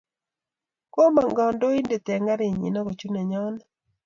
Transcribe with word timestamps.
Komong 0.93 1.33
kandoindet 1.37 2.07
eng 2.13 2.27
kariny 2.29 2.77
akochut 2.79 3.11
nenyondet 3.13 3.69